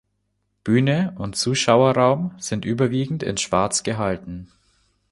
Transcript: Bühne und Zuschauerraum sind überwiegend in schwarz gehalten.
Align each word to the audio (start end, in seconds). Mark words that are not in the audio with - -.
Bühne 0.63 1.13
und 1.19 1.35
Zuschauerraum 1.35 2.31
sind 2.39 2.65
überwiegend 2.65 3.21
in 3.21 3.37
schwarz 3.37 3.83
gehalten. 3.83 4.47